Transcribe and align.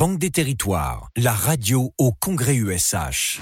Banque 0.00 0.18
des 0.18 0.30
Territoires, 0.30 1.10
la 1.14 1.34
radio 1.34 1.92
au 1.98 2.10
Congrès 2.10 2.54
USH. 2.54 3.38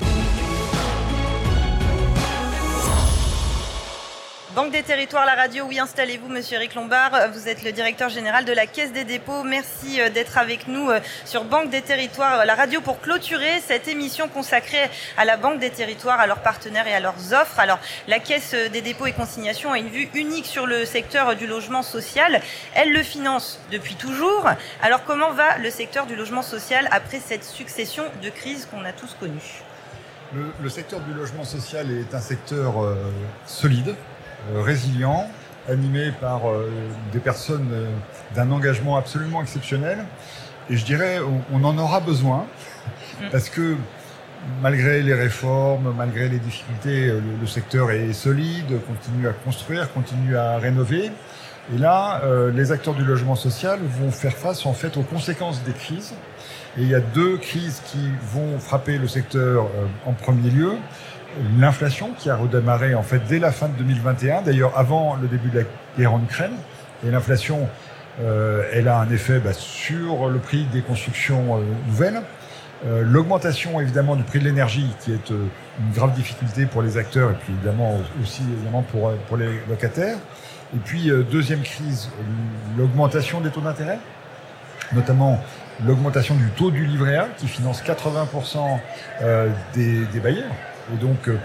Banque 4.58 4.72
des 4.72 4.82
Territoires, 4.82 5.24
la 5.24 5.36
radio, 5.36 5.66
oui, 5.68 5.78
installez-vous, 5.78 6.26
monsieur 6.26 6.56
Eric 6.56 6.74
Lombard. 6.74 7.12
Vous 7.32 7.46
êtes 7.46 7.62
le 7.62 7.70
directeur 7.70 8.08
général 8.08 8.44
de 8.44 8.52
la 8.52 8.66
Caisse 8.66 8.92
des 8.92 9.04
dépôts. 9.04 9.44
Merci 9.44 10.00
euh, 10.00 10.10
d'être 10.10 10.36
avec 10.36 10.66
nous 10.66 10.90
euh, 10.90 10.98
sur 11.24 11.44
Banque 11.44 11.70
des 11.70 11.80
Territoires, 11.80 12.44
la 12.44 12.56
radio, 12.56 12.80
pour 12.80 13.00
clôturer 13.00 13.60
cette 13.64 13.86
émission 13.86 14.26
consacrée 14.26 14.90
à 15.16 15.24
la 15.24 15.36
Banque 15.36 15.60
des 15.60 15.70
Territoires, 15.70 16.18
à 16.18 16.26
leurs 16.26 16.42
partenaires 16.42 16.88
et 16.88 16.92
à 16.92 16.98
leurs 16.98 17.32
offres. 17.32 17.60
Alors, 17.60 17.78
la 18.08 18.18
Caisse 18.18 18.52
des 18.72 18.80
dépôts 18.80 19.06
et 19.06 19.12
consignations 19.12 19.70
a 19.70 19.78
une 19.78 19.90
vue 19.90 20.08
unique 20.14 20.46
sur 20.46 20.66
le 20.66 20.84
secteur 20.84 21.36
du 21.36 21.46
logement 21.46 21.84
social. 21.84 22.40
Elle 22.74 22.92
le 22.92 23.04
finance 23.04 23.60
depuis 23.70 23.94
toujours. 23.94 24.44
Alors, 24.82 25.04
comment 25.04 25.30
va 25.30 25.56
le 25.58 25.70
secteur 25.70 26.06
du 26.06 26.16
logement 26.16 26.42
social 26.42 26.88
après 26.90 27.20
cette 27.20 27.44
succession 27.44 28.06
de 28.24 28.28
crises 28.28 28.66
qu'on 28.66 28.84
a 28.84 28.90
tous 28.90 29.14
connues? 29.20 29.62
Le, 30.34 30.68
secteur 30.68 31.00
du 31.00 31.14
logement 31.14 31.44
social 31.44 31.90
est 31.90 32.14
un 32.14 32.20
secteur 32.20 32.84
euh, 32.84 32.96
solide, 33.46 33.90
euh, 33.90 34.17
résilient, 34.54 35.28
animé 35.68 36.12
par 36.20 36.48
euh, 36.48 36.70
des 37.12 37.18
personnes 37.18 37.68
euh, 37.72 37.86
d'un 38.34 38.50
engagement 38.50 38.96
absolument 38.96 39.42
exceptionnel. 39.42 39.98
Et 40.70 40.76
je 40.76 40.84
dirais, 40.84 41.18
on, 41.52 41.64
en 41.64 41.78
aura 41.78 42.00
besoin, 42.00 42.46
mm. 43.20 43.30
parce 43.30 43.48
que 43.48 43.76
malgré 44.62 45.02
les 45.02 45.14
réformes, 45.14 45.94
malgré 45.96 46.28
les 46.28 46.38
difficultés, 46.38 47.12
le, 47.40 47.46
secteur 47.46 47.90
est 47.90 48.12
solide, 48.12 48.80
continue 48.86 49.28
à 49.28 49.32
construire, 49.32 49.92
continue 49.92 50.36
à 50.36 50.58
rénover. 50.58 51.10
Et 51.74 51.78
là, 51.78 52.22
les 52.54 52.70
acteurs 52.72 52.94
du 52.94 53.04
logement 53.04 53.34
social 53.34 53.80
vont 53.82 54.10
faire 54.10 54.32
face 54.32 54.64
en 54.64 54.72
fait 54.72 54.96
aux 54.96 55.02
conséquences 55.02 55.62
des 55.64 55.72
crises. 55.72 56.14
Et 56.78 56.82
il 56.82 56.88
y 56.88 56.94
a 56.94 57.00
deux 57.00 57.36
crises 57.36 57.82
qui 57.86 58.10
vont 58.32 58.58
frapper 58.58 58.96
le 58.96 59.08
secteur 59.08 59.66
en 60.06 60.12
premier 60.12 60.50
lieu 60.50 60.76
l'inflation 61.58 62.10
qui 62.18 62.30
a 62.30 62.36
redémarré 62.36 62.94
en 62.94 63.02
fait 63.02 63.20
dès 63.28 63.38
la 63.38 63.52
fin 63.52 63.68
de 63.68 63.74
2021, 63.74 64.42
d'ailleurs 64.42 64.78
avant 64.78 65.16
le 65.16 65.28
début 65.28 65.50
de 65.50 65.60
la 65.60 65.64
guerre 65.98 66.14
en 66.14 66.22
Ukraine. 66.22 66.52
Et 67.06 67.10
l'inflation, 67.10 67.68
euh, 68.20 68.64
elle 68.72 68.88
a 68.88 68.98
un 68.98 69.10
effet 69.10 69.38
bah, 69.38 69.52
sur 69.52 70.28
le 70.28 70.38
prix 70.38 70.64
des 70.72 70.82
constructions 70.82 71.56
euh, 71.56 71.62
nouvelles. 71.86 72.20
Euh, 72.86 73.02
l'augmentation 73.02 73.80
évidemment 73.80 74.14
du 74.14 74.22
prix 74.22 74.38
de 74.38 74.44
l'énergie 74.44 74.88
qui 75.00 75.12
est 75.12 75.30
une 75.30 75.92
grave 75.94 76.14
difficulté 76.14 76.66
pour 76.66 76.80
les 76.80 76.96
acteurs 76.96 77.32
et 77.32 77.34
puis 77.34 77.52
évidemment 77.52 77.98
aussi 78.22 78.42
évidemment 78.52 78.82
pour, 78.82 79.12
pour 79.28 79.36
les 79.36 79.60
locataires. 79.68 80.18
Et 80.74 80.78
puis 80.84 81.10
deuxième 81.30 81.62
crise, 81.62 82.10
l'augmentation 82.76 83.40
des 83.40 83.48
taux 83.48 83.62
d'intérêt, 83.62 83.98
notamment 84.92 85.40
l'augmentation 85.84 86.34
du 86.34 86.50
taux 86.50 86.70
du 86.70 86.84
livret 86.84 87.16
A 87.16 87.28
qui 87.38 87.48
finance 87.48 87.82
80% 87.82 88.78
des, 89.74 90.04
des 90.04 90.20
bailleurs. 90.20 90.52
Et 90.92 90.96
donc, 90.96 91.28
euh, 91.28 91.38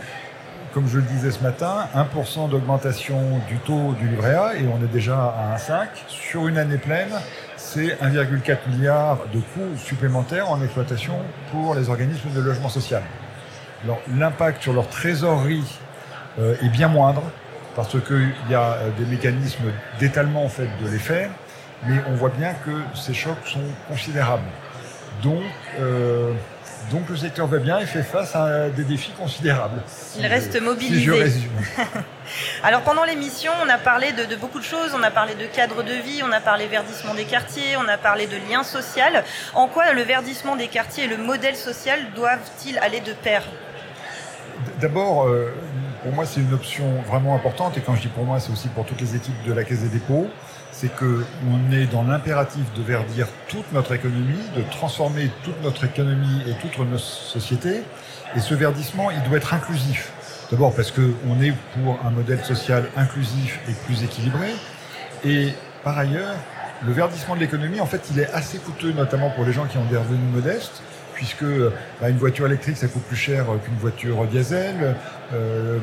comme 0.73 0.87
je 0.87 0.97
le 0.97 1.03
disais 1.03 1.31
ce 1.31 1.41
matin, 1.43 1.87
1% 1.95 2.49
d'augmentation 2.49 3.39
du 3.47 3.57
taux 3.57 3.93
du 3.99 4.07
livret 4.07 4.35
A 4.35 4.55
et 4.55 4.65
on 4.67 4.83
est 4.83 4.91
déjà 4.91 5.17
à 5.17 5.55
1,5. 5.57 5.87
Sur 6.07 6.47
une 6.47 6.57
année 6.57 6.77
pleine, 6.77 7.11
c'est 7.57 7.97
1,4 8.01 8.69
milliard 8.69 9.19
de 9.33 9.39
coûts 9.39 9.77
supplémentaires 9.77 10.49
en 10.49 10.61
exploitation 10.63 11.15
pour 11.51 11.75
les 11.75 11.89
organismes 11.89 12.31
de 12.33 12.41
logement 12.41 12.69
social. 12.69 13.03
Alors 13.83 13.99
l'impact 14.15 14.63
sur 14.63 14.73
leur 14.73 14.87
trésorerie 14.87 15.79
euh, 16.39 16.55
est 16.61 16.69
bien 16.69 16.87
moindre 16.87 17.23
parce 17.75 17.99
qu'il 18.01 18.31
y 18.49 18.55
a 18.55 18.73
euh, 18.73 18.89
des 18.97 19.05
mécanismes 19.05 19.71
d'étalement 19.99 20.45
en 20.45 20.49
fait 20.49 20.69
de 20.81 20.89
l'effet, 20.89 21.29
mais 21.85 21.97
on 22.07 22.13
voit 22.13 22.29
bien 22.29 22.53
que 22.65 22.71
ces 22.95 23.13
chocs 23.13 23.45
sont 23.45 23.59
considérables. 23.89 24.43
Donc 25.21 25.43
donc 26.93 27.09
le 27.09 27.17
secteur 27.17 27.47
va 27.47 27.57
bien 27.57 27.79
et 27.79 27.87
fait 27.87 28.03
face 28.03 28.35
à 28.35 28.69
des 28.69 28.83
défis 28.83 29.11
considérables. 29.17 29.81
Il 30.19 30.27
reste 30.27 30.61
mobilisé. 30.61 31.49
Alors 32.63 32.81
pendant 32.81 33.03
l'émission, 33.03 33.51
on 33.65 33.69
a 33.69 33.79
parlé 33.79 34.11
de, 34.11 34.35
beaucoup 34.35 34.59
de 34.59 34.63
choses. 34.63 34.93
On 34.95 35.01
a 35.01 35.09
parlé 35.09 35.33
de 35.33 35.47
cadre 35.47 35.81
de 35.81 35.93
vie, 35.93 36.21
on 36.23 36.31
a 36.31 36.39
parlé 36.39 36.67
verdissement 36.67 37.15
des 37.15 37.23
quartiers, 37.23 37.77
on 37.77 37.87
a 37.87 37.97
parlé 37.97 38.27
de 38.27 38.37
lien 38.47 38.61
social. 38.61 39.23
En 39.55 39.67
quoi 39.67 39.91
le 39.93 40.03
verdissement 40.03 40.55
des 40.55 40.67
quartiers 40.67 41.05
et 41.05 41.07
le 41.07 41.17
modèle 41.17 41.55
social 41.55 41.99
doivent-ils 42.15 42.77
aller 42.77 42.99
de 42.99 43.13
pair? 43.13 43.41
D'abord, 44.79 45.27
euh, 45.27 45.51
pour 46.03 46.11
moi, 46.11 46.27
c'est 46.27 46.41
une 46.41 46.53
option 46.53 47.01
vraiment 47.07 47.35
importante. 47.35 47.75
Et 47.75 47.81
quand 47.81 47.95
je 47.95 48.01
dis 48.01 48.07
pour 48.07 48.23
moi, 48.23 48.39
c'est 48.39 48.51
aussi 48.51 48.67
pour 48.67 48.85
toutes 48.85 49.01
les 49.01 49.15
équipes 49.15 49.43
de 49.47 49.53
la 49.53 49.63
Caisse 49.63 49.79
des 49.79 49.89
dépôts 49.89 50.27
c'est 50.83 50.93
qu'on 50.93 51.71
est 51.71 51.85
dans 51.85 52.03
l'impératif 52.03 52.65
de 52.75 52.81
verdir 52.83 53.27
toute 53.47 53.71
notre 53.71 53.93
économie, 53.93 54.43
de 54.53 54.63
transformer 54.69 55.31
toute 55.43 55.61
notre 55.63 55.85
économie 55.85 56.41
et 56.45 56.53
toute 56.55 56.77
notre 56.77 56.99
société. 56.99 57.83
Et 58.35 58.41
ce 58.41 58.53
verdissement, 58.53 59.09
il 59.09 59.23
doit 59.29 59.37
être 59.37 59.53
inclusif. 59.53 60.11
D'abord 60.51 60.75
parce 60.75 60.91
qu'on 60.91 61.41
est 61.41 61.53
pour 61.73 61.97
un 62.05 62.09
modèle 62.09 62.43
social 62.43 62.83
inclusif 62.97 63.61
et 63.69 63.71
plus 63.85 64.03
équilibré. 64.03 64.49
Et 65.23 65.53
par 65.85 65.97
ailleurs, 65.97 66.35
le 66.85 66.91
verdissement 66.91 67.35
de 67.35 67.39
l'économie, 67.39 67.79
en 67.79 67.85
fait, 67.85 68.09
il 68.11 68.19
est 68.19 68.29
assez 68.33 68.57
coûteux, 68.57 68.91
notamment 68.91 69.29
pour 69.29 69.45
les 69.45 69.53
gens 69.53 69.65
qui 69.65 69.77
ont 69.77 69.85
des 69.85 69.95
revenus 69.95 70.33
modestes, 70.33 70.83
puisque 71.13 71.45
bah, 72.01 72.09
une 72.09 72.17
voiture 72.17 72.45
électrique, 72.45 72.75
ça 72.75 72.87
coûte 72.87 73.03
plus 73.03 73.15
cher 73.15 73.45
qu'une 73.63 73.77
voiture 73.77 74.25
diesel. 74.25 74.97
Euh, 75.33 75.79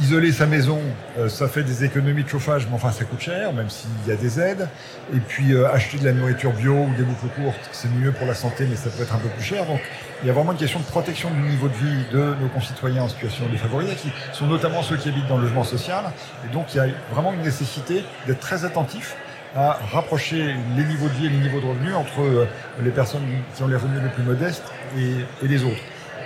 Isoler 0.00 0.32
sa 0.32 0.46
maison, 0.46 0.80
euh, 1.18 1.28
ça 1.28 1.46
fait 1.46 1.62
des 1.62 1.84
économies 1.84 2.24
de 2.24 2.28
chauffage, 2.28 2.66
mais 2.68 2.74
enfin 2.74 2.90
ça 2.90 3.04
coûte 3.04 3.20
cher, 3.20 3.52
même 3.52 3.70
s'il 3.70 3.90
y 4.08 4.10
a 4.10 4.16
des 4.16 4.40
aides. 4.40 4.68
Et 5.14 5.20
puis 5.20 5.52
euh, 5.52 5.70
acheter 5.70 5.98
de 5.98 6.04
la 6.04 6.12
nourriture 6.12 6.52
bio 6.52 6.74
ou 6.74 6.94
des 6.96 7.04
boucles 7.04 7.28
courtes, 7.36 7.70
c'est 7.70 7.88
mieux 7.92 8.10
pour 8.10 8.26
la 8.26 8.34
santé, 8.34 8.66
mais 8.68 8.74
ça 8.74 8.90
peut 8.90 9.04
être 9.04 9.14
un 9.14 9.18
peu 9.18 9.28
plus 9.28 9.44
cher. 9.44 9.64
Donc 9.66 9.80
il 10.22 10.26
y 10.26 10.30
a 10.30 10.32
vraiment 10.32 10.50
une 10.50 10.58
question 10.58 10.80
de 10.80 10.84
protection 10.84 11.30
du 11.30 11.40
niveau 11.42 11.68
de 11.68 11.74
vie 11.74 12.04
de 12.12 12.34
nos 12.40 12.48
concitoyens 12.48 13.04
en 13.04 13.08
situation 13.08 13.46
défavorisée, 13.48 13.94
qui 13.94 14.10
sont 14.32 14.46
notamment 14.46 14.82
ceux 14.82 14.96
qui 14.96 15.10
habitent 15.10 15.28
dans 15.28 15.36
le 15.36 15.44
logement 15.44 15.62
social. 15.62 16.04
Et 16.44 16.52
donc 16.52 16.74
il 16.74 16.78
y 16.78 16.80
a 16.80 16.86
vraiment 17.12 17.32
une 17.32 17.42
nécessité 17.42 18.04
d'être 18.26 18.40
très 18.40 18.64
attentif 18.64 19.16
à 19.54 19.78
rapprocher 19.92 20.56
les 20.76 20.84
niveaux 20.84 21.06
de 21.06 21.12
vie 21.12 21.26
et 21.26 21.30
les 21.30 21.38
niveaux 21.38 21.60
de 21.60 21.66
revenus 21.66 21.94
entre 21.94 22.20
euh, 22.20 22.48
les 22.82 22.90
personnes 22.90 23.22
qui 23.54 23.62
ont 23.62 23.68
les 23.68 23.76
revenus 23.76 24.02
les 24.02 24.08
plus 24.08 24.24
modestes 24.24 24.64
et, 24.98 25.44
et 25.44 25.48
les 25.48 25.62
autres. 25.62 25.82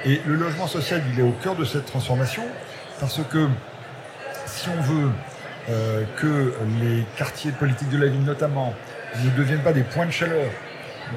Et 0.07 0.23
le 0.27 0.37
logement 0.37 0.67
social, 0.67 1.03
il 1.13 1.21
est 1.21 1.23
au 1.23 1.33
cœur 1.33 1.55
de 1.55 1.67
cette 1.67 1.85
transformation. 1.85 2.45
Parce 3.01 3.21
que 3.31 3.49
si 4.47 4.69
on 4.71 4.81
veut 4.83 5.11
euh, 5.71 6.05
que 6.17 6.53
les 6.81 7.05
quartiers 7.17 7.53
politiques 7.53 7.91
de 7.91 7.99
la 7.99 8.09
ville 8.09 8.25
notamment 8.25 8.75
ne 9.23 9.31
deviennent 9.37 9.63
pas 9.63 9.73
des 9.73 9.83
points 9.83 10.07
de 10.07 10.11
chaleur, 10.11 10.51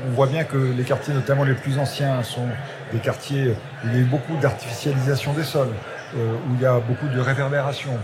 on 0.07 0.11
voit 0.11 0.27
bien 0.27 0.43
que 0.43 0.57
les 0.57 0.83
quartiers, 0.83 1.13
notamment 1.13 1.43
les 1.43 1.53
plus 1.53 1.79
anciens, 1.79 2.21
sont 2.23 2.47
des 2.93 2.99
quartiers 2.99 3.55
où 3.83 3.87
il 3.93 3.99
y 3.99 4.01
a 4.03 4.05
beaucoup 4.05 4.37
d'artificialisation 4.37 5.33
des 5.33 5.43
sols, 5.43 5.73
euh, 6.15 6.33
où 6.47 6.55
il 6.55 6.61
y 6.61 6.65
a 6.65 6.79
beaucoup 6.79 7.07
de 7.07 7.19
réverbération, 7.19 7.97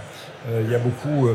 il 0.49 0.69
y 0.69 0.75
a 0.75 0.79
beaucoup 0.79 1.29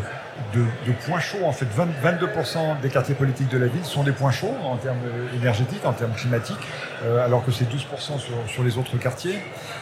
de, 0.55 0.93
points 1.07 1.21
chauds. 1.21 1.45
En 1.45 1.53
fait, 1.53 1.67
22% 1.67 2.81
des 2.81 2.89
quartiers 2.89 3.15
politiques 3.15 3.49
de 3.49 3.59
la 3.59 3.67
ville 3.67 3.85
sont 3.85 4.03
des 4.03 4.13
points 4.13 4.31
chauds 4.31 4.55
en 4.65 4.77
termes 4.77 4.99
énergétiques, 5.37 5.85
en 5.85 5.93
termes 5.93 6.13
climatiques, 6.13 6.57
euh, 7.05 7.25
alors 7.25 7.45
que 7.45 7.53
c'est 7.53 7.65
12% 7.65 8.19
sur, 8.49 8.63
les 8.63 8.79
autres 8.79 8.97
quartiers. 8.99 9.39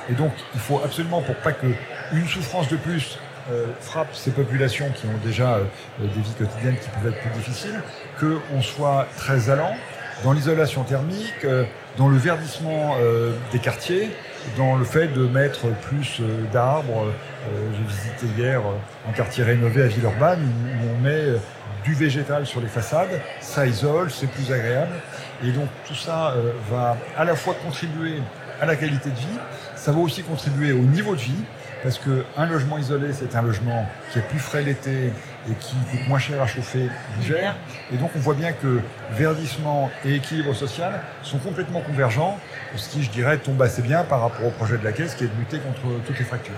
Et 0.09 0.14
donc, 0.14 0.32
il 0.54 0.60
faut 0.60 0.80
absolument, 0.84 1.22
pour 1.22 1.36
pas 1.36 1.53
qu'une 1.53 2.28
souffrance 2.28 2.69
de 2.69 2.76
plus 2.76 3.19
euh, 3.50 3.66
frappe 3.80 4.14
ces 4.14 4.30
populations 4.30 4.91
qui 4.91 5.06
ont 5.06 5.26
déjà 5.26 5.54
euh, 5.54 5.64
des 5.98 6.20
vies 6.20 6.34
quotidiennes 6.38 6.76
qui 6.76 6.88
peuvent 6.88 7.12
être 7.12 7.20
plus 7.20 7.30
difficiles, 7.30 7.80
qu'on 8.19 8.62
soit 8.62 9.06
très 9.16 9.50
allant 9.50 9.75
dans 10.22 10.32
l'isolation 10.32 10.84
thermique, 10.84 11.47
dans 11.97 12.09
le 12.09 12.19
verdissement 12.19 12.94
des 13.53 13.59
quartiers, 13.59 14.10
dans 14.56 14.76
le 14.76 14.84
fait 14.84 15.08
de 15.08 15.26
mettre 15.26 15.66
plus 15.82 16.20
d'arbres, 16.52 17.06
euh, 17.06 17.70
j'ai 17.72 17.84
visité 17.84 18.26
hier 18.40 18.60
euh, 18.60 19.08
un 19.08 19.12
quartier 19.12 19.44
rénové 19.44 19.82
à 19.82 19.86
Villeurbanne 19.86 20.42
où 20.42 20.90
on 20.90 21.00
met 21.00 21.10
euh, 21.10 21.36
du 21.84 21.94
végétal 21.94 22.46
sur 22.46 22.60
les 22.60 22.68
façades, 22.68 23.20
ça 23.40 23.66
isole, 23.66 24.10
c'est 24.10 24.26
plus 24.26 24.52
agréable. 24.52 24.92
Et 25.42 25.50
donc 25.52 25.68
tout 25.86 25.94
ça 25.94 26.34
va 26.70 26.98
à 27.16 27.24
la 27.24 27.34
fois 27.34 27.54
contribuer 27.64 28.18
à 28.60 28.66
la 28.66 28.76
qualité 28.76 29.09
de 29.09 29.15
vie, 29.15 29.38
ça 29.74 29.91
va 29.91 29.98
aussi 30.00 30.22
contribuer 30.22 30.72
au 30.72 30.82
niveau 30.82 31.15
de 31.15 31.20
vie, 31.20 31.44
parce 31.82 31.98
qu'un 31.98 32.47
logement 32.47 32.78
isolé, 32.78 33.12
c'est 33.12 33.34
un 33.36 33.42
logement 33.42 33.86
qui 34.12 34.18
est 34.18 34.22
plus 34.22 34.38
frais 34.38 34.62
l'été 34.62 35.12
et 35.48 35.54
qui 35.59 35.74
coûte 35.91 36.09
moins 36.09 36.18
cher 36.18 36.42
à 36.42 36.47
chauffer 36.47 36.88
l'hiver. 37.18 37.56
Et 37.92 37.97
donc 37.97 38.10
on 38.15 38.18
voit 38.18 38.34
bien 38.34 38.53
que 38.53 38.80
verdissement 39.12 39.91
et 40.04 40.16
équilibre 40.16 40.54
social 40.54 41.00
sont 41.22 41.38
complètement 41.38 41.80
convergents, 41.80 42.38
ce 42.77 42.88
qui, 42.91 43.03
je 43.03 43.10
dirais, 43.10 43.38
tombe 43.38 43.60
assez 43.62 43.82
bien 43.82 44.04
par 44.04 44.21
rapport 44.21 44.47
au 44.47 44.50
projet 44.50 44.77
de 44.78 44.84
la 44.84 44.92
Caisse 44.92 45.15
qui 45.15 45.24
est 45.24 45.28
de 45.28 45.38
lutter 45.38 45.59
contre 45.59 45.80
toutes 46.06 46.18
les 46.18 46.24
fractures. 46.24 46.54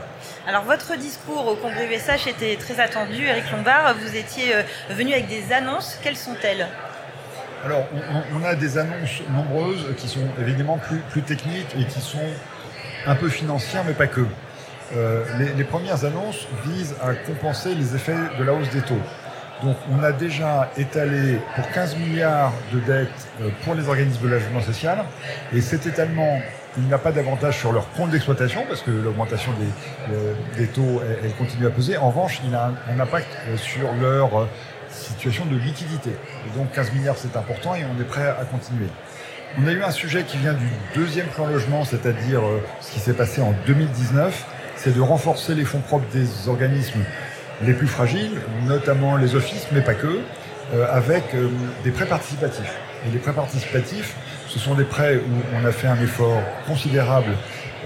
Alors 0.47 0.65
votre 0.65 0.97
discours 0.97 1.47
au 1.47 1.55
congrès 1.55 1.87
USH 1.95 2.27
était 2.27 2.57
très 2.57 2.81
attendu, 2.81 3.25
Eric 3.25 3.51
Lombard. 3.53 3.95
Vous 3.95 4.17
étiez 4.17 4.57
euh, 4.57 4.63
venu 4.91 5.13
avec 5.13 5.29
des 5.29 5.53
annonces. 5.53 5.99
Quelles 6.03 6.17
sont-elles? 6.17 6.67
Alors, 7.65 7.87
on, 8.35 8.43
a 8.45 8.57
des 8.57 8.77
annonces 8.77 9.23
nombreuses 9.31 9.95
qui 9.97 10.09
sont 10.09 10.27
évidemment 10.41 10.79
plus, 10.79 10.99
plus 11.11 11.23
techniques 11.23 11.73
et 11.79 11.85
qui 11.85 12.01
sont 12.01 12.19
un 13.07 13.15
peu 13.15 13.29
financières, 13.29 13.85
mais 13.87 13.93
pas 13.93 14.09
que. 14.09 14.23
Euh, 14.97 15.25
les, 15.57 15.65
premières 15.65 16.05
annonces 16.05 16.47
visent 16.67 16.95
à 17.03 17.15
compenser 17.15 17.75
les 17.75 17.95
effets 17.95 18.17
de 18.39 18.45
la 18.45 18.53
hausse 18.53 18.69
des 18.71 18.83
taux. 18.83 19.01
Donc 19.63 19.77
on 19.91 20.03
a 20.03 20.13
déjà 20.13 20.71
étalé 20.77 21.39
pour 21.55 21.71
15 21.71 21.97
milliards 21.97 22.53
de 22.73 22.81
dettes 22.81 23.09
euh, 23.41 23.49
pour 23.65 23.75
les 23.75 23.89
organismes 23.89 24.23
de 24.23 24.29
logement 24.29 24.61
social. 24.61 25.05
Et 25.55 25.63
cet 25.63 25.87
étalement, 25.87 26.41
il 26.77 26.89
n'a 26.89 26.99
pas 26.99 27.13
d'avantage 27.13 27.59
sur 27.59 27.73
leur 27.73 27.91
compte 27.93 28.11
d'exploitation 28.11 28.65
parce 28.69 28.83
que 28.83 28.91
l'augmentation 28.91 29.53
des, 29.53 30.15
euh, 30.15 30.67
taux, 30.75 31.01
elle, 31.23 31.33
continue 31.37 31.67
à 31.67 31.71
peser. 31.71 31.97
En 31.97 32.11
revanche, 32.11 32.41
il 32.47 32.55
a 32.55 32.67
un, 32.67 32.95
un 32.95 33.01
impact 33.01 33.29
sur 33.57 33.91
leur 33.95 34.47
situation 34.91 35.47
de 35.47 35.57
liquidité. 35.57 36.11
Et 36.11 36.59
donc 36.59 36.71
15 36.73 36.93
milliards, 36.93 37.17
c'est 37.17 37.35
important 37.37 37.75
et 37.75 37.85
on 37.85 37.99
est 37.99 38.05
prêt 38.05 38.29
à 38.29 38.45
continuer. 38.45 38.89
On 39.59 39.67
a 39.67 39.73
eu 39.73 39.83
un 39.83 39.91
sujet 39.91 40.25
qui 40.25 40.37
vient 40.39 40.55
du 40.55 40.69
deuxième 40.95 41.27
plan 41.29 41.47
logement, 41.47 41.85
c'est-à-dire 41.85 42.41
ce 42.81 42.93
qui 42.93 43.01
s'est 43.01 43.13
passé 43.13 43.43
en 43.43 43.55
2019, 43.67 44.47
c'est 44.83 44.95
de 44.95 45.01
renforcer 45.01 45.55
les 45.55 45.65
fonds 45.65 45.81
propres 45.81 46.11
des 46.13 46.49
organismes 46.49 47.05
les 47.65 47.73
plus 47.73 47.87
fragiles, 47.87 48.41
notamment 48.67 49.17
les 49.17 49.37
offices, 49.37 49.69
mais 49.71 49.81
pas 49.81 49.95
que, 49.95 50.19
euh, 50.75 50.87
avec 50.91 51.23
euh, 51.35 51.49
des 51.85 51.93
prêts 51.93 52.07
participatifs. 52.07 52.75
Et 53.07 53.13
les 53.13 53.19
prêts 53.19 53.33
participatifs, 53.33 54.17
ce 54.49 54.59
sont 54.59 54.75
des 54.75 54.85
prêts 54.85 55.17
où 55.17 55.57
on 55.57 55.65
a 55.65 55.71
fait 55.71 55.87
un 55.87 56.01
effort 56.03 56.43
considérable 56.67 57.31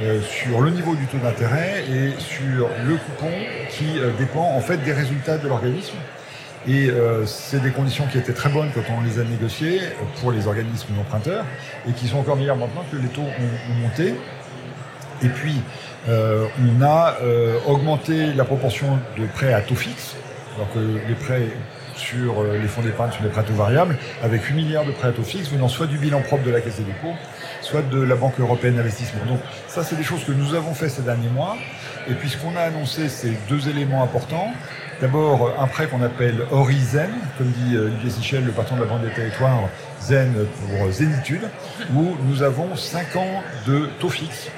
euh, 0.01 0.21
sur 0.23 0.63
le 0.63 0.71
niveau 0.71 0.95
du 0.95 1.07
taux 1.07 1.19
d'intérêt 1.19 1.85
et 1.91 2.19
sur 2.19 2.69
le 2.87 2.97
coupon 2.97 3.31
qui 3.71 3.99
dépend 4.19 4.55
en 4.57 4.61
fait 4.61 4.79
des 4.79 4.93
résultats 4.93 5.37
de 5.37 5.49
l'organisme. 5.49 5.97
Et 6.69 6.91
c'est 7.27 7.63
des 7.63 7.71
conditions 7.71 8.07
qui 8.11 8.19
étaient 8.19 8.33
très 8.33 8.49
bonnes 8.49 8.71
quand 8.75 8.81
on 8.99 9.01
les 9.01 9.21
a 9.21 9.23
négociées 9.23 9.83
pour 10.21 10.33
les 10.33 10.49
organismes 10.49 10.99
emprunteurs 10.99 11.45
et 11.89 11.93
qui 11.93 12.09
sont 12.09 12.19
encore 12.19 12.35
meilleures 12.35 12.57
maintenant 12.57 12.85
que 12.91 12.97
les 12.97 13.07
taux 13.07 13.21
ont, 13.21 13.73
ont 13.73 13.75
monté. 13.83 14.17
Et 15.23 15.29
puis, 15.29 15.63
euh, 16.09 16.47
on 16.61 16.83
a 16.83 17.17
euh, 17.23 17.59
augmenté 17.67 18.33
la 18.33 18.45
proportion 18.45 18.99
de 19.19 19.27
prêts 19.27 19.53
à 19.53 19.61
taux 19.61 19.75
fixe, 19.75 20.15
alors 20.55 20.73
que 20.73 20.79
les 20.79 21.15
prêts 21.15 21.49
sur 21.97 22.43
euh, 22.43 22.59
les 22.61 22.69
fonds 22.69 22.83
d'épargne 22.83 23.11
sont 23.11 23.25
des 23.25 23.31
prêts 23.31 23.41
à 23.41 23.45
taux 23.45 23.55
variables, 23.55 23.97
avec 24.23 24.45
8 24.45 24.55
milliards 24.55 24.85
de 24.85 24.93
prêts 24.93 25.09
à 25.09 25.13
taux 25.13 25.23
fixe 25.23 25.51
venant 25.51 25.69
soit 25.69 25.87
du 25.87 25.99
bilan 25.99 26.21
propre 26.21 26.45
de 26.45 26.51
la 26.51 26.61
Caisse 26.61 26.77
des 26.77 26.85
dépôts, 26.85 27.15
soit 27.63 27.83
de 27.83 28.01
la 28.01 28.15
Banque 28.15 28.39
européenne 28.39 28.77
d'investissement. 28.77 29.25
Donc 29.27 29.41
ça, 29.67 29.83
c'est 29.83 29.97
des 29.97 30.05
choses 30.05 30.23
que 30.25 30.33
nous 30.33 30.55
avons 30.55 30.75
fait 30.75 30.89
ces 30.89 31.03
derniers 31.03 31.31
mois. 31.31 31.57
Et 32.09 32.15
puis 32.15 32.29
ce 32.29 32.37
qu'on 32.37 32.55
a 32.55 32.61
annoncé, 32.61 33.09
c'est 33.09 33.33
deux 33.49 33.69
éléments 33.69 34.05
importants. 34.05 34.53
D'abord, 35.01 35.55
un 35.59 35.67
prêt 35.67 35.89
qu'on 35.89 36.03
appelle 36.03 36.47
Horizen, 36.53 37.11
comme 37.37 37.49
dit 37.49 37.77
Olivier 37.77 38.11
Sichel, 38.11 38.45
le 38.45 38.53
patron 38.53 38.77
de 38.77 38.83
la 38.83 38.87
Banque 38.87 39.03
des 39.03 39.11
Territoires, 39.11 39.69
Zen 40.01 40.33
pour 40.69 40.91
Zénitude, 40.93 41.49
où 41.95 42.17
nous 42.29 42.43
avons 42.43 42.77
5 42.77 43.17
ans 43.17 43.43
de 43.67 43.89
taux 43.99 44.09
fixe 44.09 44.49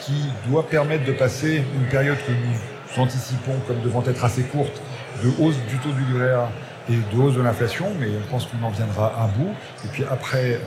qui 0.00 0.24
doit 0.48 0.66
permettre 0.66 1.04
de 1.04 1.12
passer 1.12 1.62
une 1.74 1.86
période 1.88 2.18
que 2.26 2.32
nous 2.32 3.02
anticipons 3.02 3.56
comme 3.66 3.80
devant 3.80 4.02
être 4.06 4.24
assez 4.24 4.42
courte 4.42 4.80
de 5.22 5.30
hausse 5.42 5.56
du 5.68 5.78
taux 5.78 5.92
du 5.92 6.22
A 6.22 6.48
et 6.90 6.96
de 7.14 7.20
hausse 7.20 7.34
de 7.34 7.42
l'inflation, 7.42 7.86
mais 7.98 8.08
on 8.08 8.30
pense 8.30 8.46
qu'on 8.46 8.64
en 8.64 8.70
viendra 8.70 9.06
à 9.06 9.28
bout. 9.28 9.54
Et 9.84 9.88
puis 9.92 10.04
après, 10.10 10.54
euh, 10.54 10.58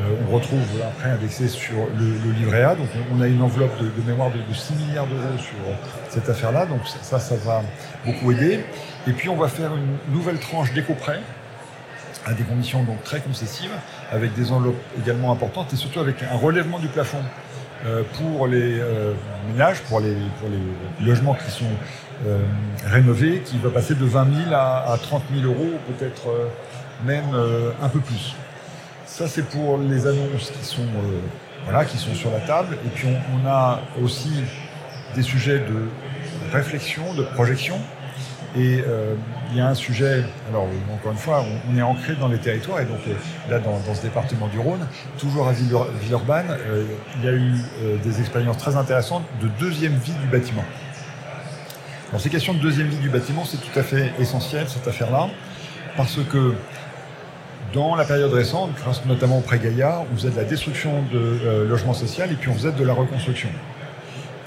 euh, 0.00 0.26
on 0.28 0.34
retrouve 0.34 0.60
après 0.86 1.10
indexé 1.10 1.48
sur 1.48 1.76
le, 1.96 2.32
livret 2.32 2.64
A. 2.64 2.74
Donc 2.74 2.88
on, 3.14 3.20
a 3.22 3.26
une 3.26 3.40
enveloppe 3.40 3.78
de, 3.80 4.02
mémoire 4.06 4.30
de, 4.30 4.54
6 4.54 4.74
milliards 4.74 5.06
d'euros 5.06 5.38
sur 5.38 5.56
cette 6.10 6.28
affaire-là. 6.28 6.66
Donc 6.66 6.80
ça, 7.00 7.18
ça 7.18 7.36
va 7.36 7.62
beaucoup 8.04 8.30
aider. 8.32 8.60
Et 9.06 9.12
puis 9.12 9.30
on 9.30 9.36
va 9.36 9.48
faire 9.48 9.70
une 9.74 10.14
nouvelle 10.14 10.38
tranche 10.38 10.72
d'éco-prêt 10.74 11.20
à 12.26 12.34
des 12.34 12.44
conditions 12.44 12.82
donc 12.82 13.02
très 13.04 13.20
concessives, 13.20 13.70
avec 14.12 14.34
des 14.34 14.52
enveloppes 14.52 14.82
également 15.00 15.32
importantes 15.32 15.72
et 15.72 15.76
surtout 15.76 16.00
avec 16.00 16.22
un 16.22 16.36
relèvement 16.36 16.78
du 16.78 16.88
plafond 16.88 17.22
pour 18.16 18.46
les 18.46 18.80
euh, 18.80 19.12
ménages, 19.52 19.80
pour 19.82 20.00
les, 20.00 20.16
pour 20.40 20.48
les 20.48 21.06
logements 21.06 21.34
qui 21.34 21.50
sont 21.50 21.64
euh, 22.26 22.38
rénovés, 22.86 23.42
qui 23.44 23.58
va 23.58 23.70
passer 23.70 23.94
de 23.94 24.04
20 24.04 24.26
000 24.46 24.54
à, 24.54 24.92
à 24.92 24.98
30 24.98 25.22
000 25.32 25.46
euros, 25.46 25.78
peut-être 25.86 26.28
même 27.04 27.32
un 27.80 27.88
peu 27.88 28.00
plus. 28.00 28.34
Ça, 29.06 29.28
c'est 29.28 29.48
pour 29.48 29.78
les 29.78 30.06
annonces 30.06 30.50
qui 30.50 30.64
sont, 30.64 30.86
voilà, 31.64 31.84
qui 31.84 31.96
sont 31.96 32.14
sur 32.14 32.32
la 32.32 32.40
table. 32.40 32.76
Et 32.84 32.88
puis, 32.88 33.06
on, 33.06 33.36
on 33.36 33.48
a 33.48 33.80
aussi 34.02 34.30
des 35.14 35.22
sujets 35.22 35.60
de 35.60 35.88
réflexion, 36.52 37.14
de 37.14 37.22
projection. 37.22 37.78
Et 38.56 38.82
euh, 38.86 39.14
il 39.50 39.58
y 39.58 39.60
a 39.60 39.68
un 39.68 39.74
sujet, 39.74 40.24
alors 40.48 40.66
encore 40.92 41.12
une 41.12 41.18
fois, 41.18 41.44
on, 41.70 41.76
est 41.76 41.82
ancré 41.82 42.14
dans 42.14 42.28
les 42.28 42.38
territoires, 42.38 42.80
et 42.80 42.84
donc 42.84 43.00
euh, 43.06 43.12
là, 43.50 43.58
dans, 43.58 43.78
dans, 43.80 43.94
ce 43.94 44.02
département 44.02 44.46
du 44.48 44.58
Rhône, 44.58 44.86
toujours 45.18 45.48
à 45.48 45.52
Villeurbanne, 45.52 46.46
euh, 46.50 46.84
il 47.16 47.24
y 47.24 47.28
a 47.28 47.32
eu 47.32 47.52
euh, 47.82 47.96
des 48.02 48.20
expériences 48.20 48.58
très 48.58 48.76
intéressantes 48.76 49.24
de 49.42 49.48
deuxième 49.60 49.94
vie 49.94 50.12
du 50.12 50.26
bâtiment. 50.26 50.64
Alors 52.08 52.20
ces 52.20 52.30
questions 52.30 52.54
de 52.54 52.58
deuxième 52.58 52.88
vie 52.88 52.98
du 52.98 53.10
bâtiment, 53.10 53.44
c'est 53.44 53.58
tout 53.58 53.78
à 53.78 53.82
fait 53.82 54.12
essentiel, 54.18 54.66
cette 54.68 54.88
affaire-là, 54.88 55.28
parce 55.96 56.18
que 56.30 56.54
dans 57.74 57.96
la 57.96 58.04
période 58.04 58.32
récente, 58.32 58.70
grâce 58.80 59.04
notamment 59.04 59.38
au 59.38 59.56
Gaïa, 59.56 60.02
on 60.10 60.16
faisait 60.16 60.30
de 60.30 60.36
la 60.36 60.44
destruction 60.44 61.02
de 61.12 61.66
logements 61.68 61.92
sociaux 61.92 62.24
et 62.24 62.34
puis 62.34 62.48
on 62.48 62.54
faisait 62.54 62.72
de 62.72 62.82
la 62.82 62.94
reconstruction. 62.94 63.50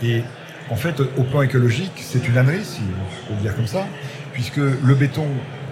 Et 0.02 0.24
en 0.72 0.76
fait, 0.76 1.02
au 1.02 1.24
plan 1.24 1.42
écologique, 1.42 1.92
c'est 1.98 2.28
une 2.28 2.38
ânerie, 2.38 2.64
si 2.64 2.82
on 2.82 3.28
peut 3.28 3.34
le 3.36 3.42
dire 3.42 3.56
comme 3.56 3.68
ça, 3.68 3.86
puisque 4.32 4.58
le 4.58 4.96
béton 4.96 5.26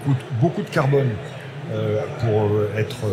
coûte 0.04 0.18
beaucoup 0.40 0.62
de 0.62 0.68
carbone 0.68 1.08
euh, 1.72 2.02
pour 2.20 2.42
euh, 2.42 2.70
être... 2.76 3.06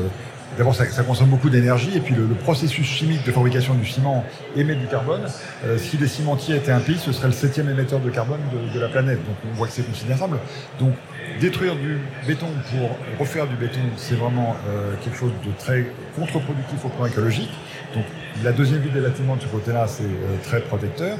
D'abord, 0.57 0.75
ça, 0.75 0.85
ça, 0.85 1.03
consomme 1.03 1.29
beaucoup 1.29 1.49
d'énergie, 1.49 1.95
et 1.95 1.99
puis 1.99 2.15
le, 2.15 2.25
le, 2.25 2.35
processus 2.35 2.85
chimique 2.85 3.25
de 3.25 3.31
fabrication 3.31 3.75
du 3.75 3.85
ciment 3.85 4.23
émet 4.55 4.75
du 4.75 4.87
carbone. 4.87 5.21
Euh, 5.65 5.77
si 5.77 5.97
les 5.97 6.07
cimentiers 6.07 6.55
étaient 6.55 6.71
un 6.71 6.79
pays, 6.79 6.97
ce 6.97 7.11
serait 7.11 7.27
le 7.27 7.33
septième 7.33 7.69
émetteur 7.69 7.99
de 7.99 8.09
carbone 8.09 8.39
de, 8.51 8.73
de 8.73 8.79
la 8.79 8.89
planète. 8.89 9.19
Donc 9.25 9.35
on 9.51 9.55
voit 9.55 9.67
que 9.67 9.73
c'est 9.73 9.85
considérable. 9.85 10.37
Donc 10.79 10.93
détruire 11.39 11.75
du 11.75 11.99
béton 12.25 12.47
pour 12.71 13.19
refaire 13.19 13.47
du 13.47 13.55
béton, 13.55 13.79
c'est 13.97 14.15
vraiment 14.15 14.55
euh, 14.67 14.93
quelque 15.03 15.17
chose 15.17 15.31
de 15.45 15.51
très 15.59 15.85
contre-productif 16.15 16.83
au 16.85 16.89
plan 16.89 17.05
écologique. 17.05 17.51
Donc 17.93 18.05
la 18.43 18.51
deuxième 18.51 18.81
vie 18.81 18.89
des 18.89 19.01
bâtiments 19.01 19.35
de 19.35 19.41
ce 19.41 19.47
côté-là, 19.47 19.87
c'est 19.87 20.03
euh, 20.03 20.37
très 20.43 20.61
protecteur. 20.61 21.17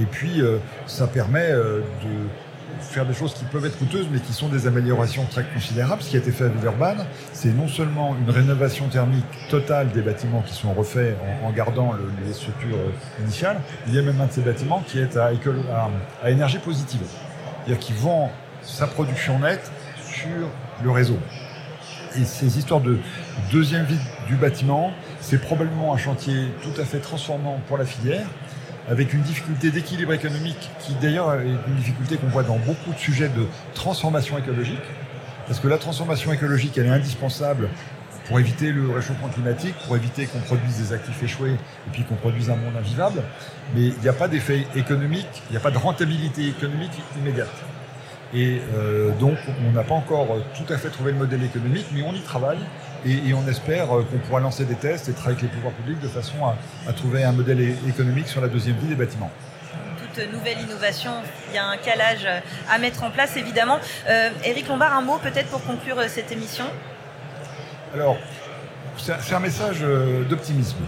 Et 0.00 0.04
puis, 0.04 0.40
euh, 0.40 0.58
ça 0.86 1.06
permet 1.06 1.50
euh, 1.50 1.80
de 1.80 2.28
faire 2.80 3.06
des 3.06 3.14
choses 3.14 3.34
qui 3.34 3.44
peuvent 3.44 3.64
être 3.64 3.78
coûteuses, 3.78 4.06
mais 4.10 4.18
qui 4.18 4.32
sont 4.32 4.48
des 4.48 4.66
améliorations 4.66 5.24
très 5.26 5.44
considérables. 5.44 6.02
Ce 6.02 6.10
qui 6.10 6.16
a 6.16 6.18
été 6.18 6.32
fait 6.32 6.44
à 6.44 6.48
Villeurbanne, 6.48 7.04
c'est 7.32 7.52
non 7.52 7.68
seulement 7.68 8.16
une 8.16 8.30
rénovation 8.30 8.88
thermique 8.88 9.24
totale 9.48 9.90
des 9.90 10.02
bâtiments 10.02 10.42
qui 10.42 10.54
sont 10.54 10.72
refaits 10.72 11.16
en, 11.44 11.50
gardant 11.52 11.92
le, 11.92 12.10
les 12.26 12.32
structures 12.32 12.76
initiales, 13.22 13.60
il 13.86 13.94
y 13.94 13.98
a 13.98 14.02
même 14.02 14.20
un 14.20 14.26
de 14.26 14.32
ces 14.32 14.40
bâtiments 14.42 14.82
qui 14.86 14.98
est 14.98 15.16
à, 15.16 15.26
à, 15.26 15.90
à 16.22 16.30
énergie 16.30 16.58
positive, 16.58 17.02
c'est-à-dire 17.64 17.78
qui 17.78 17.92
vend 17.92 18.30
sa 18.62 18.86
production 18.86 19.38
nette 19.38 19.70
sur 20.04 20.48
le 20.82 20.90
réseau. 20.90 21.18
Et 22.18 22.24
ces 22.24 22.58
histoires 22.58 22.80
de 22.80 22.98
deuxième 23.50 23.84
vie 23.84 23.98
du 24.26 24.36
bâtiment, 24.36 24.92
c'est 25.20 25.40
probablement 25.40 25.94
un 25.94 25.96
chantier 25.96 26.48
tout 26.62 26.78
à 26.80 26.84
fait 26.84 26.98
transformant 26.98 27.58
pour 27.68 27.78
la 27.78 27.86
filière, 27.86 28.26
avec 28.88 29.12
une 29.12 29.22
difficulté 29.22 29.70
d'équilibre 29.70 30.12
économique 30.12 30.70
qui 30.80 30.94
d'ailleurs 30.94 31.34
est 31.34 31.46
une 31.46 31.76
difficulté 31.76 32.16
qu'on 32.16 32.28
voit 32.28 32.42
dans 32.42 32.58
beaucoup 32.58 32.92
de 32.92 32.98
sujets 32.98 33.28
de 33.28 33.46
transformation 33.74 34.38
écologique. 34.38 34.82
Parce 35.46 35.60
que 35.60 35.68
la 35.68 35.78
transformation 35.78 36.32
écologique, 36.32 36.76
elle 36.78 36.86
est 36.86 36.90
indispensable 36.90 37.68
pour 38.26 38.38
éviter 38.38 38.72
le 38.72 38.90
réchauffement 38.90 39.28
climatique, 39.28 39.74
pour 39.86 39.96
éviter 39.96 40.26
qu'on 40.26 40.38
produise 40.40 40.78
des 40.78 40.92
actifs 40.92 41.22
échoués 41.22 41.52
et 41.52 41.90
puis 41.92 42.04
qu'on 42.04 42.14
produise 42.14 42.50
un 42.50 42.56
monde 42.56 42.76
invivable. 42.76 43.22
Mais 43.74 43.88
il 43.88 43.98
n'y 44.00 44.08
a 44.08 44.12
pas 44.12 44.28
d'effet 44.28 44.66
économique, 44.76 45.42
il 45.48 45.52
n'y 45.52 45.56
a 45.56 45.60
pas 45.60 45.70
de 45.70 45.78
rentabilité 45.78 46.46
économique 46.48 46.92
immédiate. 47.18 47.50
Et 48.34 48.60
euh, 48.74 49.10
donc, 49.18 49.36
on 49.66 49.72
n'a 49.72 49.82
pas 49.82 49.94
encore 49.94 50.38
tout 50.56 50.72
à 50.72 50.78
fait 50.78 50.88
trouvé 50.88 51.12
le 51.12 51.18
modèle 51.18 51.42
économique, 51.42 51.86
mais 51.92 52.02
on 52.02 52.14
y 52.14 52.22
travaille. 52.22 52.60
Et, 53.04 53.28
et 53.28 53.34
on 53.34 53.46
espère 53.48 53.88
qu'on 53.88 54.18
pourra 54.26 54.40
lancer 54.40 54.64
des 54.64 54.74
tests 54.74 55.08
et 55.08 55.12
travailler 55.12 55.38
avec 55.38 55.50
les 55.50 55.56
pouvoirs 55.56 55.74
publics 55.74 56.00
de 56.00 56.08
façon 56.08 56.44
à, 56.44 56.56
à 56.88 56.92
trouver 56.92 57.24
un 57.24 57.32
modèle 57.32 57.76
économique 57.88 58.28
sur 58.28 58.40
la 58.40 58.48
deuxième 58.48 58.76
vie 58.76 58.88
des 58.88 58.94
bâtiments 58.94 59.30
nouvelle 60.32 60.60
innovation, 60.60 61.12
il 61.48 61.54
y 61.54 61.58
a 61.58 61.66
un 61.66 61.76
calage 61.76 62.26
à 62.70 62.78
mettre 62.78 63.02
en 63.02 63.10
place 63.10 63.36
évidemment. 63.36 63.78
Euh, 64.08 64.30
Éric 64.44 64.68
Lombard, 64.68 64.94
un 64.94 65.02
mot 65.02 65.18
peut-être 65.18 65.48
pour 65.48 65.64
conclure 65.64 65.98
euh, 65.98 66.08
cette 66.08 66.30
émission? 66.32 66.64
Alors, 67.94 68.16
c'est 68.96 69.34
un 69.34 69.40
message 69.40 69.78
euh, 69.82 70.24
d'optimisme, 70.24 70.78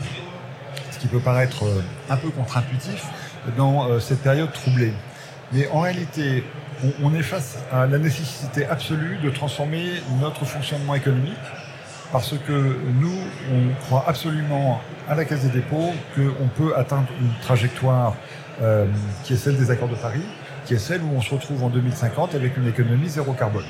ce 0.91 0.99
qui 0.99 1.07
peut 1.07 1.21
paraître 1.21 1.65
un 2.09 2.17
peu 2.17 2.31
contre-intuitif 2.31 3.05
dans 3.59 4.01
cette 4.01 4.23
période 4.23 4.53
troublée. 4.53 4.95
Mais 5.53 5.69
en 5.69 5.81
réalité, 5.81 6.45
on 7.03 7.15
est 7.15 7.23
face 7.23 7.59
à 7.71 7.87
la 7.87 7.99
nécessité 7.99 8.65
absolue 8.67 9.19
de 9.23 9.29
transformer 9.29 10.03
notre 10.21 10.47
fonctionnement 10.47 10.95
économique 10.95 11.35
parce 12.15 12.35
que 12.47 12.77
nous, 13.01 13.19
on 13.53 13.75
croit 13.87 14.05
absolument 14.07 14.81
à 15.09 15.17
la 15.17 15.25
Caisse 15.25 15.43
des 15.43 15.49
dépôts 15.49 15.93
qu'on 16.15 16.47
peut 16.47 16.73
atteindre 16.77 17.09
une 17.21 17.33
trajectoire 17.43 18.15
euh, 18.63 18.87
qui 19.25 19.33
est 19.33 19.37
celle 19.37 19.57
des 19.57 19.73
accords 19.73 19.89
de 19.89 19.97
Paris, 19.97 20.23
qui 20.65 20.75
est 20.75 20.79
celle 20.79 21.03
où 21.03 21.11
on 21.13 21.21
se 21.21 21.35
retrouve 21.35 21.65
en 21.65 21.71
2050 21.71 22.37
avec 22.37 22.57
une 22.57 22.69
économie 22.69 23.09
zéro 23.09 23.33
carbone. 23.33 23.65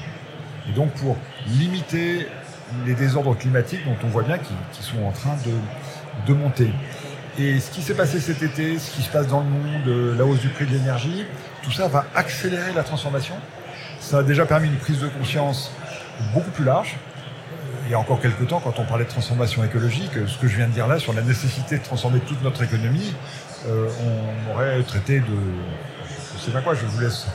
Et 0.68 0.72
donc 0.72 0.92
pour 0.92 1.16
limiter 1.46 2.28
les 2.84 2.92
désordres 2.92 3.34
climatiques 3.34 3.82
dont 3.86 3.96
on 4.04 4.08
voit 4.08 4.24
bien 4.24 4.36
qui, 4.36 4.52
qui 4.72 4.82
sont 4.82 5.02
en 5.06 5.12
train 5.12 5.36
de, 5.46 6.30
de 6.30 6.38
monter. 6.38 6.70
Et 7.38 7.58
ce 7.60 7.70
qui 7.70 7.80
s'est 7.80 7.94
passé 7.94 8.20
cet 8.20 8.42
été, 8.42 8.78
ce 8.78 8.90
qui 8.90 9.00
se 9.00 9.08
passe 9.08 9.26
dans 9.26 9.40
le 9.40 9.46
monde, 9.46 10.18
la 10.18 10.26
hausse 10.26 10.40
du 10.40 10.50
prix 10.50 10.66
de 10.66 10.72
l'énergie, 10.72 11.24
tout 11.62 11.72
ça 11.72 11.88
va 11.88 12.04
accélérer 12.14 12.74
la 12.74 12.82
transformation 12.82 13.36
Ça 14.00 14.18
a 14.18 14.22
déjà 14.22 14.44
permis 14.44 14.68
une 14.68 14.76
prise 14.76 15.00
de 15.00 15.08
conscience 15.08 15.72
beaucoup 16.34 16.50
plus 16.50 16.66
large. 16.66 16.98
Il 17.86 17.90
y 17.90 17.94
a 17.94 17.98
encore 17.98 18.20
quelques 18.20 18.46
temps, 18.48 18.60
quand 18.60 18.78
on 18.78 18.84
parlait 18.84 19.04
de 19.04 19.10
transformation 19.10 19.62
écologique, 19.64 20.12
ce 20.26 20.38
que 20.38 20.48
je 20.48 20.56
viens 20.56 20.68
de 20.68 20.72
dire 20.72 20.86
là 20.86 20.98
sur 20.98 21.12
la 21.12 21.22
nécessité 21.22 21.78
de 21.78 21.82
transformer 21.82 22.20
toute 22.20 22.42
notre 22.42 22.62
économie, 22.62 23.14
euh, 23.66 23.88
on 24.02 24.52
aurait 24.52 24.82
traité 24.82 25.20
de 25.20 25.36
je 26.44 26.50
sais 26.50 26.50
pas 26.50 26.60
quoi, 26.60 26.74
je 26.74 26.84
vous 26.84 27.00
laisse 27.00 27.26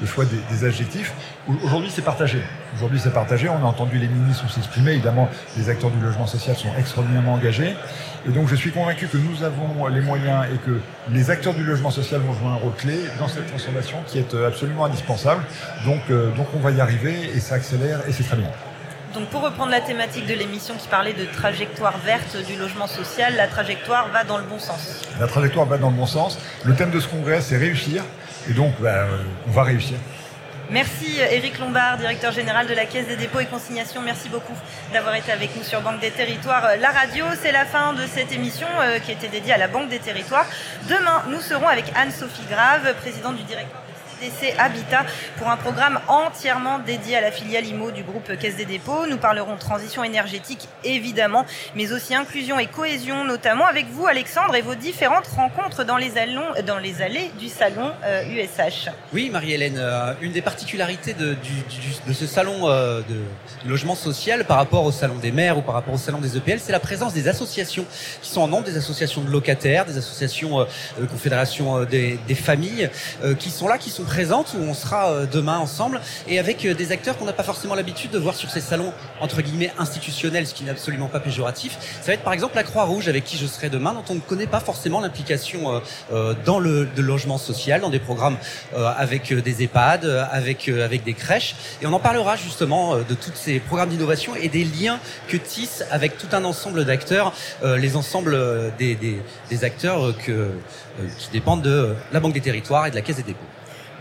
le 0.00 0.06
choix 0.06 0.24
des, 0.24 0.64
adjectifs. 0.64 1.14
Aujourd'hui, 1.62 1.90
c'est 1.90 2.02
partagé. 2.02 2.42
Aujourd'hui, 2.76 3.00
c'est 3.02 3.12
partagé. 3.12 3.48
On 3.48 3.64
a 3.64 3.68
entendu 3.68 3.98
les 3.98 4.08
ministres 4.08 4.50
s'exprimer. 4.50 4.92
Évidemment, 4.92 5.28
les 5.56 5.68
acteurs 5.68 5.90
du 5.90 6.00
logement 6.00 6.26
social 6.26 6.56
sont 6.56 6.68
extraordinairement 6.78 7.34
engagés. 7.34 7.74
Et 8.26 8.30
donc, 8.30 8.48
je 8.48 8.54
suis 8.54 8.70
convaincu 8.70 9.06
que 9.06 9.16
nous 9.16 9.42
avons 9.42 9.86
les 9.86 10.00
moyens 10.00 10.44
et 10.52 10.58
que 10.58 10.80
les 11.10 11.30
acteurs 11.30 11.54
du 11.54 11.64
logement 11.64 11.90
social 11.90 12.20
vont 12.20 12.34
jouer 12.34 12.48
un 12.48 12.56
rôle 12.56 12.74
clé 12.74 12.98
dans 13.18 13.28
cette 13.28 13.46
transformation 13.46 13.98
qui 14.06 14.18
est 14.18 14.34
absolument 14.34 14.84
indispensable. 14.84 15.42
Donc, 15.84 16.02
euh, 16.10 16.30
donc 16.36 16.46
on 16.54 16.60
va 16.60 16.72
y 16.72 16.80
arriver 16.80 17.30
et 17.34 17.40
ça 17.40 17.54
accélère 17.54 18.00
et 18.06 18.12
c'est 18.12 18.24
très 18.24 18.36
bien. 18.36 18.50
Donc 19.14 19.28
pour 19.28 19.42
reprendre 19.42 19.70
la 19.70 19.80
thématique 19.82 20.26
de 20.26 20.32
l'émission 20.32 20.74
qui 20.74 20.88
parlait 20.88 21.12
de 21.12 21.26
trajectoire 21.26 21.98
verte 21.98 22.36
du 22.46 22.56
logement 22.56 22.86
social, 22.86 23.34
la 23.36 23.46
trajectoire 23.46 24.08
va 24.08 24.24
dans 24.24 24.38
le 24.38 24.44
bon 24.44 24.58
sens. 24.58 25.02
La 25.20 25.26
trajectoire 25.26 25.66
va 25.66 25.76
dans 25.76 25.90
le 25.90 25.96
bon 25.96 26.06
sens. 26.06 26.38
Le 26.64 26.74
thème 26.74 26.90
de 26.90 26.98
ce 26.98 27.08
congrès, 27.08 27.42
c'est 27.42 27.58
réussir. 27.58 28.02
Et 28.48 28.54
donc, 28.54 28.72
bah, 28.80 28.90
euh, 28.90 29.18
on 29.46 29.50
va 29.50 29.64
réussir. 29.64 29.98
Merci 30.70 31.18
Éric 31.30 31.58
Lombard, 31.58 31.98
directeur 31.98 32.32
général 32.32 32.66
de 32.66 32.72
la 32.72 32.86
Caisse 32.86 33.06
des 33.06 33.16
dépôts 33.16 33.40
et 33.40 33.46
consignations. 33.46 34.00
Merci 34.00 34.30
beaucoup 34.30 34.54
d'avoir 34.94 35.14
été 35.14 35.30
avec 35.30 35.54
nous 35.56 35.62
sur 35.62 35.82
Banque 35.82 36.00
des 36.00 36.10
Territoires. 36.10 36.66
La 36.80 36.90
radio, 36.90 37.26
c'est 37.42 37.52
la 37.52 37.66
fin 37.66 37.92
de 37.92 38.06
cette 38.06 38.32
émission 38.32 38.68
euh, 38.80 38.98
qui 38.98 39.12
était 39.12 39.28
dédiée 39.28 39.52
à 39.52 39.58
la 39.58 39.68
Banque 39.68 39.90
des 39.90 39.98
Territoires. 39.98 40.46
Demain, 40.88 41.24
nous 41.28 41.40
serons 41.40 41.68
avec 41.68 41.84
Anne-Sophie 41.94 42.46
Grave, 42.48 42.94
présidente 43.02 43.36
du 43.36 43.42
directeur 43.42 43.82
Habitat 44.58 45.04
pour 45.36 45.48
un 45.48 45.56
programme 45.56 45.98
entièrement 46.08 46.78
dédié 46.78 47.16
à 47.16 47.20
la 47.20 47.32
filiale 47.32 47.66
IMO 47.66 47.90
du 47.90 48.02
groupe 48.02 48.36
Caisse 48.38 48.56
des 48.56 48.64
dépôts. 48.64 49.06
Nous 49.08 49.16
parlerons 49.16 49.56
transition 49.56 50.04
énergétique 50.04 50.68
évidemment, 50.84 51.44
mais 51.74 51.92
aussi 51.92 52.14
inclusion 52.14 52.58
et 52.58 52.66
cohésion 52.66 53.24
notamment 53.24 53.66
avec 53.66 53.86
vous 53.90 54.06
Alexandre 54.06 54.54
et 54.54 54.62
vos 54.62 54.74
différentes 54.74 55.26
rencontres 55.26 55.84
dans 55.84 55.96
les, 55.96 56.18
allons, 56.18 56.46
dans 56.66 56.78
les 56.78 57.02
allées 57.02 57.30
du 57.38 57.48
salon 57.48 57.92
USH. 58.30 58.88
Euh, 58.88 58.90
oui 59.12 59.30
Marie-Hélène, 59.30 59.78
euh, 59.78 60.14
une 60.20 60.32
des 60.32 60.42
particularités 60.42 61.14
de, 61.14 61.36
de 62.06 62.12
ce 62.12 62.26
salon 62.26 62.68
euh, 62.68 63.00
de 63.00 63.68
logement 63.68 63.94
social 63.94 64.44
par 64.44 64.56
rapport 64.56 64.84
au 64.84 64.92
salon 64.92 65.16
des 65.16 65.32
maires 65.32 65.58
ou 65.58 65.62
par 65.62 65.74
rapport 65.74 65.94
au 65.94 65.98
salon 65.98 66.18
des 66.18 66.36
EPL, 66.36 66.58
c'est 66.60 66.72
la 66.72 66.80
présence 66.80 67.14
des 67.14 67.28
associations 67.28 67.86
qui 68.20 68.30
sont 68.30 68.42
en 68.42 68.48
nombre, 68.48 68.64
des 68.64 68.76
associations 68.76 69.22
de 69.22 69.30
locataires, 69.30 69.84
des 69.84 69.98
associations 69.98 70.66
de 70.98 71.06
confédération 71.06 71.84
des, 71.84 72.18
des 72.26 72.34
familles 72.34 72.90
qui 73.38 73.50
sont 73.50 73.68
là, 73.68 73.78
qui 73.78 73.90
sont 73.90 74.04
présente 74.12 74.52
où 74.52 74.62
on 74.62 74.74
sera 74.74 75.10
euh, 75.10 75.24
demain 75.24 75.56
ensemble 75.56 75.98
et 76.28 76.38
avec 76.38 76.66
euh, 76.66 76.74
des 76.74 76.92
acteurs 76.92 77.16
qu'on 77.16 77.24
n'a 77.24 77.32
pas 77.32 77.42
forcément 77.42 77.74
l'habitude 77.74 78.10
de 78.10 78.18
voir 78.18 78.34
sur 78.34 78.50
ces 78.50 78.60
salons 78.60 78.92
entre 79.22 79.40
guillemets 79.40 79.72
institutionnels, 79.78 80.46
ce 80.46 80.52
qui 80.52 80.64
n'est 80.64 80.70
absolument 80.70 81.06
pas 81.06 81.18
péjoratif. 81.18 81.78
Ça 82.02 82.08
va 82.08 82.12
être 82.12 82.22
par 82.22 82.34
exemple 82.34 82.56
la 82.56 82.62
Croix-Rouge 82.62 83.08
avec 83.08 83.24
qui 83.24 83.38
je 83.38 83.46
serai 83.46 83.70
demain, 83.70 83.94
dont 83.94 84.04
on 84.10 84.16
ne 84.16 84.20
connaît 84.20 84.46
pas 84.46 84.60
forcément 84.60 85.00
l'implication 85.00 85.80
euh, 86.12 86.34
dans 86.44 86.58
le, 86.58 86.86
logement 86.98 87.38
social, 87.38 87.80
dans 87.80 87.88
des 87.88 88.00
programmes 88.00 88.36
avec 88.74 89.32
des 89.32 89.62
EHPAD, 89.62 90.04
avec 90.30 90.68
avec 90.68 91.04
des 91.04 91.14
crèches, 91.14 91.56
et 91.80 91.86
on 91.86 91.92
en 91.92 91.98
parlera 91.98 92.36
justement 92.36 92.96
de 92.96 93.14
tous 93.14 93.32
ces 93.34 93.58
programmes 93.60 93.88
d'innovation 93.88 94.36
et 94.36 94.48
des 94.48 94.64
liens 94.64 95.00
que 95.28 95.36
tissent 95.36 95.84
avec 95.90 96.18
tout 96.18 96.28
un 96.32 96.44
ensemble 96.44 96.84
d'acteurs, 96.84 97.32
les 97.64 97.96
ensembles 97.96 98.38
des, 98.78 98.94
des 98.94 99.64
acteurs 99.64 100.16
que, 100.24 100.50
qui 101.18 101.30
dépendent 101.32 101.62
de 101.62 101.94
la 102.12 102.20
Banque 102.20 102.34
des 102.34 102.40
Territoires 102.40 102.86
et 102.86 102.90
de 102.90 102.96
la 102.96 103.02
Caisse 103.02 103.16
des 103.16 103.22
dépôts. 103.22 103.46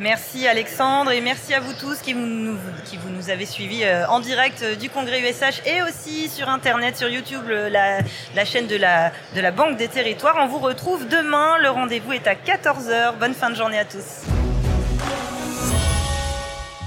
Merci 0.01 0.48
Alexandre 0.48 1.12
et 1.12 1.22
merci 1.22 1.53
à 1.53 1.60
vous 1.60 1.74
tous 1.74 2.00
qui 2.00 2.13
vous 2.13 2.25
nous, 2.25 3.29
avez 3.29 3.46
suivis 3.46 3.84
euh, 3.84 4.08
en 4.08 4.20
direct 4.20 4.63
euh, 4.63 4.75
du 4.75 4.89
congrès 4.89 5.22
USH 5.22 5.62
et 5.67 5.84
aussi 5.84 6.27
sur 6.27 6.50
internet, 6.50 6.98
sur 6.98 7.08
YouTube, 7.08 7.48
la, 7.48 8.00
la 8.34 8.46
chaîne 8.46 8.65
de 8.65 8.77
la, 8.77 9.12
de 9.36 9.41
la 9.41 9.51
Banque 9.51 9.77
des 9.77 9.88
Territoires. 9.88 10.38
On 10.39 10.48
vous 10.48 10.58
retrouve 10.58 11.08
demain. 11.08 11.60
Le 11.60 11.70
rendez-vous 11.70 12.13
est 12.13 12.25
à 12.25 12.34
14h. 12.34 13.20
Bonne 13.20 13.36
fin 13.36 13.51
de 13.51 13.55
journée 13.55 13.77
à 13.77 13.86
tous. 13.86 14.25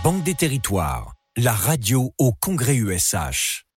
Banque 0.02 0.24
des 0.24 0.34
Territoires, 0.34 1.12
la 1.36 1.52
radio 1.52 2.12
au 2.18 2.32
congrès 2.32 2.74
USH. 2.74 3.64